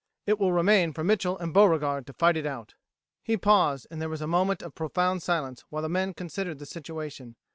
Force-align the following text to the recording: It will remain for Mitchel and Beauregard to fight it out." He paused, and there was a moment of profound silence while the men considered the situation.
It 0.25 0.39
will 0.39 0.51
remain 0.51 0.93
for 0.93 1.03
Mitchel 1.03 1.37
and 1.39 1.53
Beauregard 1.53 2.07
to 2.07 2.13
fight 2.13 2.35
it 2.35 2.47
out." 2.47 2.73
He 3.21 3.37
paused, 3.37 3.85
and 3.91 4.01
there 4.01 4.09
was 4.09 4.21
a 4.23 4.25
moment 4.25 4.63
of 4.63 4.73
profound 4.73 5.21
silence 5.21 5.63
while 5.69 5.83
the 5.83 5.89
men 5.89 6.15
considered 6.15 6.57
the 6.57 6.65
situation. 6.65 7.35